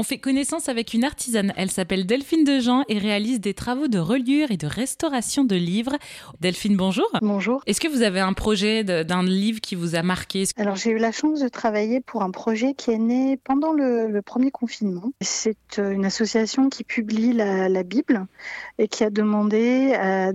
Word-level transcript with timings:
On 0.00 0.02
fait 0.02 0.16
connaissance 0.16 0.70
avec 0.70 0.94
une 0.94 1.04
artisane. 1.04 1.52
Elle 1.58 1.70
s'appelle 1.70 2.06
Delphine 2.06 2.42
Dejean 2.42 2.84
et 2.88 2.96
réalise 2.96 3.38
des 3.38 3.52
travaux 3.52 3.86
de 3.86 3.98
reliure 3.98 4.50
et 4.50 4.56
de 4.56 4.66
restauration 4.66 5.44
de 5.44 5.56
livres. 5.56 5.98
Delphine, 6.40 6.74
bonjour. 6.74 7.06
Bonjour. 7.20 7.62
Est-ce 7.66 7.82
que 7.82 7.88
vous 7.88 8.00
avez 8.00 8.20
un 8.20 8.32
projet 8.32 8.82
d'un 8.82 9.22
livre 9.22 9.60
qui 9.60 9.74
vous 9.74 9.96
a 9.96 10.02
marqué? 10.02 10.44
Alors 10.56 10.76
j'ai 10.76 10.92
eu 10.92 10.96
la 10.96 11.12
chance 11.12 11.40
de 11.40 11.48
travailler 11.48 12.00
pour 12.00 12.22
un 12.22 12.30
projet 12.30 12.72
qui 12.72 12.92
est 12.92 12.98
né 12.98 13.38
pendant 13.44 13.74
le, 13.74 14.22
premier 14.22 14.50
confinement. 14.50 15.12
C'est 15.20 15.78
euh, 15.78 15.90
une 15.90 16.06
association 16.06 16.70
qui 16.70 16.82
publie 16.82 17.34
la, 17.34 17.82
Bible 17.82 18.24
et 18.78 18.88
qui 18.88 19.04
a 19.04 19.10
demandé 19.10 19.92
à 19.92 20.32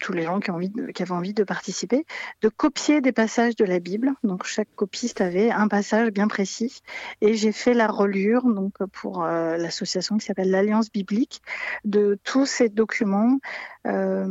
tous 0.00 0.12
les 0.12 0.22
gens 0.22 0.40
qui, 0.40 0.50
ont 0.50 0.54
envie 0.54 0.72
qui 0.94 1.02
avaient 1.02 1.12
envie 1.12 1.34
de 1.34 1.44
participer 1.44 2.04
de 2.42 2.48
copier 2.48 3.00
des 3.00 3.12
passages 3.12 3.56
de 3.56 3.64
la 3.64 3.78
Bible. 3.78 4.12
Donc 4.22 4.44
chaque 4.44 4.68
copiste 4.74 5.20
avait 5.20 5.50
un 5.50 5.68
passage 5.68 6.10
bien 6.10 6.28
précis 6.28 6.80
et 7.20 7.34
j'ai 7.34 7.52
fait 7.52 7.74
la 7.74 7.86
reliure 7.86 8.44
donc 8.44 8.74
pour 8.92 9.24
euh, 9.24 9.56
l'association 9.56 10.16
qui 10.16 10.26
s'appelle 10.26 10.50
l'Alliance 10.50 10.90
biblique 10.90 11.42
de 11.84 12.18
tous 12.24 12.46
ces 12.46 12.68
documents. 12.68 13.38
Euh, 13.86 14.24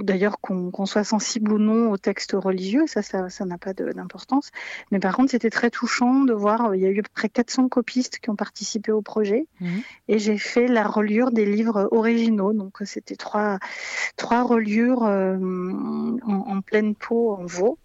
d'ailleurs 0.00 0.40
qu'on 0.40 0.86
soit 0.86 1.04
sensible 1.04 1.52
ou 1.52 1.58
non 1.58 1.90
au 1.90 1.98
texte 1.98 2.32
religieux, 2.32 2.84
ça 2.86 3.02
ça 3.02 3.44
n'a 3.44 3.58
pas 3.58 3.74
d'importance. 3.74 4.50
Mais 4.90 4.98
par 4.98 5.14
contre 5.14 5.32
c'était 5.32 5.50
très 5.50 5.70
touchant 5.70 6.24
de 6.24 6.32
voir 6.32 6.74
il 6.74 6.80
y 6.80 6.86
a 6.86 6.88
eu 6.88 7.00
à 7.00 7.02
peu 7.02 7.10
près 7.14 7.28
400 7.28 7.68
copistes 7.68 8.18
qui 8.18 8.30
ont 8.30 8.36
participé 8.36 8.92
au 8.92 9.02
projet 9.02 9.46
mhm. 9.60 9.82
et 10.08 10.18
j'ai 10.18 10.38
fait 10.38 10.68
la 10.68 10.84
reliure 10.86 11.30
des 11.30 11.44
livres 11.44 11.88
originaux. 11.92 12.52
Donc 12.52 12.78
c'était 12.84 13.16
trois 13.16 13.58
trois 14.16 14.42
reliures 14.42 14.77
euh, 14.82 15.36
en, 16.26 16.56
en 16.56 16.60
pleine 16.60 16.94
peau 16.94 17.32
en 17.32 17.44
veau. 17.44 17.78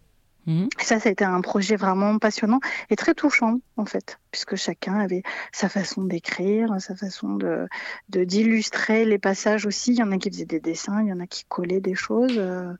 Mhm. 0.45 0.67
Ça, 0.79 0.99
ça 0.99 1.09
a 1.09 1.11
été 1.11 1.23
un 1.23 1.41
projet 1.41 1.75
vraiment 1.75 2.17
passionnant 2.19 2.59
et 2.89 2.95
très 2.95 3.13
touchant, 3.13 3.59
en 3.77 3.85
fait, 3.85 4.19
puisque 4.31 4.55
chacun 4.55 4.99
avait 4.99 5.23
sa 5.51 5.69
façon 5.69 6.03
d'écrire, 6.03 6.69
sa 6.79 6.95
façon 6.95 7.35
de 7.35 7.67
d'illustrer 8.09 9.05
les 9.05 9.19
passages 9.19 9.65
aussi. 9.65 9.93
Il 9.93 9.99
y 9.99 10.03
en 10.03 10.11
a 10.11 10.17
qui 10.17 10.29
faisaient 10.29 10.45
des 10.45 10.59
dessins, 10.59 11.01
il 11.01 11.07
y 11.07 11.13
en 11.13 11.19
a 11.19 11.27
qui 11.27 11.45
collaient 11.47 11.81
des 11.81 11.95
choses. 11.95 12.37
Euh, 12.37 12.73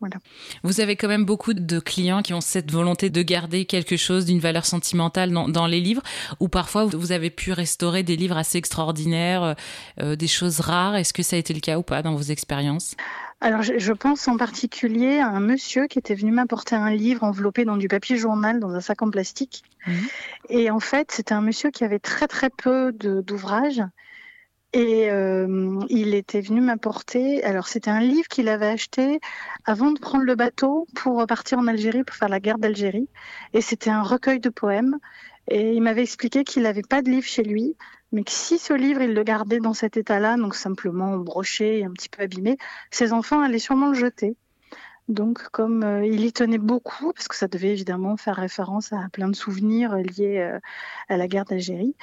voilà. 0.00 0.16
Vous 0.64 0.80
avez 0.80 0.96
quand 0.96 1.08
même 1.08 1.24
beaucoup 1.24 1.54
de 1.54 1.78
clients 1.78 2.22
qui 2.22 2.34
ont 2.34 2.40
cette 2.40 2.70
volonté 2.70 3.10
de 3.10 3.22
garder 3.22 3.64
quelque 3.64 3.96
chose 3.96 4.24
d'une 4.26 4.40
valeur 4.40 4.66
sentimentale 4.66 5.30
dans, 5.30 5.48
dans, 5.48 5.66
les 5.66 5.80
livres, 5.80 6.02
ou 6.40 6.48
parfois 6.48 6.84
vous 6.84 7.12
avez 7.12 7.30
pu 7.30 7.52
restaurer 7.52 8.02
des 8.02 8.16
livres 8.16 8.36
assez 8.36 8.58
extraordinaires, 8.58 9.54
euh, 10.00 10.16
des 10.16 10.26
choses 10.26 10.60
rares. 10.60 10.96
Est-ce 10.96 11.12
que 11.12 11.22
ça 11.22 11.36
a 11.36 11.38
été 11.38 11.54
le 11.54 11.60
cas 11.60 11.78
ou 11.78 11.82
pas 11.82 12.02
dans 12.02 12.14
vos 12.14 12.22
expériences? 12.22 12.96
Alors, 13.40 13.62
je, 13.62 13.92
pense 13.92 14.26
en 14.28 14.36
particulier 14.36 15.18
à 15.18 15.28
un 15.28 15.40
monsieur 15.40 15.86
qui 15.86 15.98
était 15.98 16.14
venu 16.14 16.32
m'apporter 16.32 16.76
un 16.76 16.90
livre 16.90 17.24
enveloppé 17.24 17.64
dans 17.64 17.76
du 17.76 17.88
papier 17.88 18.16
journal, 18.16 18.58
dans 18.58 18.70
un 18.70 18.80
sac 18.80 19.02
en 19.02 19.10
plastique. 19.10 19.64
Mhm. 19.86 20.06
Et 20.48 20.70
en 20.70 20.80
fait, 20.80 21.12
c'était 21.12 21.34
un 21.34 21.42
monsieur 21.42 21.70
qui 21.70 21.84
avait 21.84 21.98
très 21.98 22.26
très 22.26 22.48
peu 22.48 22.92
d'ouvrages. 22.92 23.82
Et 24.72 25.08
euh, 25.10 25.78
il 25.88 26.14
était 26.14 26.40
venu 26.40 26.60
m'apporter. 26.60 27.44
Alors, 27.44 27.68
c'était 27.68 27.90
un 27.90 28.00
livre 28.00 28.26
qu'il 28.28 28.48
avait 28.48 28.66
acheté 28.66 29.20
avant 29.66 29.92
de 29.92 30.00
prendre 30.00 30.24
le 30.24 30.34
bateau 30.34 30.88
pour 30.96 31.24
partir 31.26 31.58
en 31.58 31.66
Algérie 31.68 32.02
pour 32.02 32.16
faire 32.16 32.28
la 32.28 32.40
guerre 32.40 32.58
d'Algérie. 32.58 33.08
Et 33.52 33.60
c'était 33.60 33.90
un 33.90 34.02
recueil 34.02 34.40
de 34.40 34.48
poèmes. 34.48 34.98
Et 35.48 35.72
il 35.74 35.82
m'avait 35.82 36.02
expliqué 36.02 36.44
qu'il 36.44 36.62
n'avait 36.62 36.82
pas 36.82 37.02
de 37.02 37.10
livre 37.10 37.26
chez 37.26 37.42
lui, 37.42 37.76
mais 38.12 38.24
que 38.24 38.30
si 38.30 38.58
ce 38.58 38.72
livre, 38.72 39.02
il 39.02 39.14
le 39.14 39.22
gardait 39.24 39.58
dans 39.58 39.74
cet 39.74 39.96
état-là, 39.96 40.36
donc 40.36 40.54
simplement 40.54 41.16
broché 41.18 41.80
et 41.80 41.84
un 41.84 41.92
petit 41.92 42.08
peu 42.08 42.22
abîmé, 42.22 42.56
ses 42.90 43.12
enfants 43.12 43.40
allaient 43.40 43.58
sûrement 43.58 43.88
le 43.88 43.94
jeter. 43.94 44.36
Donc, 45.08 45.42
comme 45.50 45.82
euh, 45.82 46.06
il 46.06 46.24
y 46.24 46.32
tenait 46.32 46.58
beaucoup, 46.58 47.12
parce 47.12 47.28
que 47.28 47.36
ça 47.36 47.46
devait 47.46 47.72
évidemment 47.72 48.16
faire 48.16 48.36
référence 48.36 48.92
à 48.92 49.08
plein 49.12 49.28
de 49.28 49.36
souvenirs 49.36 49.94
liés 49.96 50.38
euh, 50.38 50.58
à 51.10 51.18
la 51.18 51.28
guerre 51.28 51.44
d'Algérie, 51.44 51.94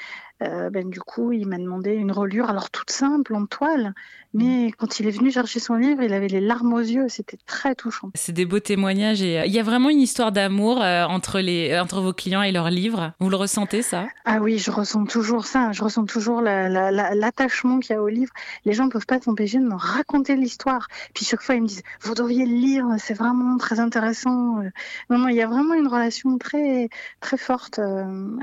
euh, 0.43 0.69
ben, 0.69 0.89
du 0.89 0.99
coup, 0.99 1.31
il 1.31 1.47
m'a 1.47 1.57
demandé 1.57 1.93
une 1.93 2.11
reliure, 2.11 2.49
alors 2.49 2.69
toute 2.69 2.89
simple, 2.89 3.35
en 3.35 3.45
toile, 3.45 3.93
mais 4.33 4.71
quand 4.71 4.99
il 4.99 5.07
est 5.07 5.11
venu 5.11 5.31
chercher 5.31 5.59
son 5.59 5.75
livre, 5.75 6.01
il 6.01 6.13
avait 6.13 6.27
les 6.27 6.41
larmes 6.41 6.73
aux 6.73 6.79
yeux, 6.79 7.09
c'était 7.09 7.37
très 7.45 7.75
touchant. 7.75 8.09
C'est 8.15 8.31
des 8.31 8.45
beaux 8.45 8.59
témoignages 8.59 9.21
et 9.21 9.43
il 9.45 9.51
y 9.51 9.59
a 9.59 9.63
vraiment 9.63 9.89
une 9.89 9.99
histoire 9.99 10.31
d'amour 10.31 10.79
entre, 10.79 11.39
les, 11.39 11.77
entre 11.77 12.01
vos 12.01 12.13
clients 12.13 12.41
et 12.41 12.51
leurs 12.51 12.71
livres. 12.71 13.13
Vous 13.19 13.29
le 13.29 13.35
ressentez, 13.35 13.83
ça? 13.83 14.07
Ah 14.25 14.39
oui, 14.41 14.57
je 14.57 14.71
ressens 14.71 15.05
toujours 15.05 15.45
ça, 15.45 15.73
je 15.73 15.83
ressens 15.83 16.05
toujours 16.05 16.41
l'attachement 16.41 17.79
qu'il 17.79 17.95
y 17.95 17.99
a 17.99 18.01
au 18.01 18.07
livre. 18.07 18.33
Les 18.65 18.73
gens 18.73 18.85
ne 18.85 18.89
peuvent 18.89 19.05
pas 19.05 19.19
s'empêcher 19.19 19.59
de 19.59 19.65
me 19.65 19.75
raconter 19.75 20.35
l'histoire. 20.35 20.87
Puis 21.13 21.23
chaque 21.23 21.41
fois, 21.41 21.53
ils 21.53 21.61
me 21.61 21.67
disent, 21.67 21.83
vous 22.01 22.15
devriez 22.15 22.47
le 22.47 22.55
lire, 22.55 22.87
c'est 22.97 23.13
vraiment 23.13 23.57
très 23.57 23.79
intéressant. 23.79 24.61
Non, 25.09 25.17
non, 25.17 25.27
il 25.27 25.35
y 25.35 25.41
a 25.41 25.47
vraiment 25.47 25.73
une 25.73 25.87
relation 25.87 26.37
très, 26.37 26.89
très 27.19 27.37
forte 27.37 27.79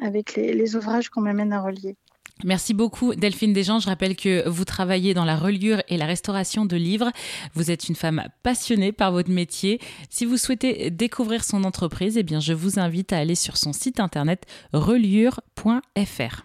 avec 0.03 0.34
les, 0.34 0.53
les 0.53 0.76
ouvrages 0.76 1.09
qu'on 1.10 1.20
m'amène 1.20 1.53
à 1.53 1.60
relier. 1.60 1.97
Merci 2.44 2.72
beaucoup 2.72 3.14
Delphine 3.14 3.53
Desjans. 3.53 3.81
Je 3.81 3.88
rappelle 3.88 4.14
que 4.14 4.48
vous 4.48 4.64
travaillez 4.64 5.12
dans 5.12 5.25
la 5.25 5.37
reliure 5.37 5.82
et 5.88 5.97
la 5.97 6.06
restauration 6.06 6.66
de 6.66 6.76
livres. 6.76 7.10
Vous 7.54 7.70
êtes 7.70 7.88
une 7.88 7.97
femme 7.97 8.22
passionnée 8.44 8.92
par 8.92 9.10
votre 9.10 9.31
métier. 9.31 9.81
Si 10.08 10.25
vous 10.25 10.37
souhaitez 10.37 10.91
découvrir 10.91 11.42
son 11.42 11.64
entreprise, 11.64 12.16
eh 12.16 12.22
bien 12.22 12.38
je 12.38 12.53
vous 12.53 12.78
invite 12.78 13.12
à 13.12 13.19
aller 13.19 13.34
sur 13.34 13.56
son 13.56 13.72
site 13.72 13.98
internet 13.98 14.44
reliure.fr. 14.72 16.37